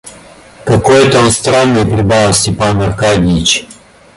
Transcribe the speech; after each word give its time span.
Какой-то 0.65 1.19
он 1.19 1.29
странный,— 1.29 1.85
прибавил 1.85 2.33
Степан 2.33 2.81
Аркадьич. 2.81 3.67